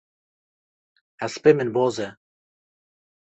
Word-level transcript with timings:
Hespê 1.23 1.51
min 1.57 1.69
boz 1.75 1.95
e. 2.07 2.09